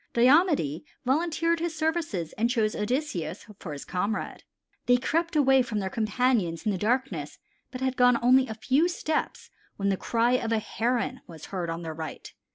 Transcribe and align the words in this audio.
Diomede 0.13 0.83
volunteered 1.05 1.59
his 1.59 1.75
services 1.77 2.33
and 2.33 2.49
chose 2.49 2.75
Odysseus 2.75 3.45
for 3.59 3.71
his 3.71 3.85
comrade. 3.85 4.43
They 4.87 4.97
crept 4.97 5.35
away 5.35 5.61
from 5.61 5.77
their 5.77 5.91
companions 5.91 6.65
in 6.65 6.71
the 6.71 6.77
darkness 6.79 7.37
but 7.69 7.81
had 7.81 7.95
gone 7.97 8.17
only 8.19 8.47
a 8.47 8.55
few 8.55 8.87
steps 8.87 9.51
when 9.77 9.89
the 9.89 9.97
cry 9.97 10.31
of 10.31 10.51
a 10.51 10.57
Heron 10.57 11.21
was 11.27 11.45
heard 11.53 11.69
on 11.69 11.83
their 11.83 11.93
right. 11.93 12.33